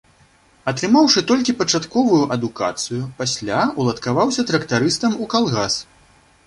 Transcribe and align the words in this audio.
Атрымаўшы 0.69 1.21
толькі 1.31 1.55
пачатковую 1.59 2.21
адукацыю, 2.37 3.03
пасля 3.21 3.61
уладкаваўся 3.85 4.49
трактарыстам 4.51 5.11
у 5.25 5.31
калгас. 5.37 5.83